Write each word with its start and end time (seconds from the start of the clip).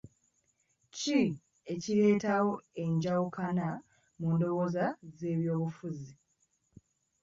Ki 0.95 1.19
ekireetawo 1.73 2.53
enjawukana 2.83 3.67
mu 4.19 4.29
ndowooza 4.35 4.85
z'ebyobufuzi? 5.17 6.11